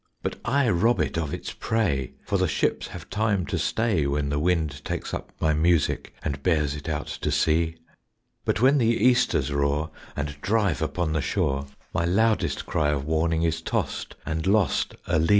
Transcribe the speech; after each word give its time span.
But 0.23 0.37
I 0.43 0.67
rob 0.67 0.99
it 0.99 1.15
of 1.15 1.31
its 1.31 1.53
prey, 1.53 2.13
For 2.25 2.39
the 2.39 2.47
ships 2.47 2.87
have 2.87 3.07
time 3.11 3.45
to 3.45 3.59
stay, 3.59 4.07
When 4.07 4.29
the 4.29 4.39
wind 4.39 4.83
takes 4.83 5.13
up 5.13 5.31
my 5.39 5.53
music 5.53 6.15
And 6.23 6.41
bears 6.41 6.73
it 6.75 6.89
out 6.89 7.05
to 7.21 7.29
sea; 7.29 7.75
But 8.43 8.59
when 8.63 8.79
the 8.79 8.97
Easters 8.97 9.53
roar 9.53 9.91
And 10.15 10.41
drive 10.41 10.81
upon 10.81 11.13
the 11.13 11.21
shore 11.21 11.67
My 11.93 12.05
loudest 12.05 12.65
cry 12.65 12.89
of 12.89 13.05
warning 13.05 13.43
Is 13.43 13.61
tossed 13.61 14.15
and 14.25 14.47
lost 14.47 14.95
a 15.05 15.19
lee. 15.19 15.29